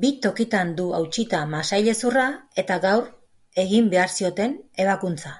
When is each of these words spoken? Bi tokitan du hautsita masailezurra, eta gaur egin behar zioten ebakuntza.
Bi 0.00 0.08
tokitan 0.24 0.74
du 0.80 0.84
hautsita 0.98 1.40
masailezurra, 1.54 2.24
eta 2.64 2.76
gaur 2.86 3.08
egin 3.64 3.90
behar 3.96 4.14
zioten 4.18 4.58
ebakuntza. 4.86 5.34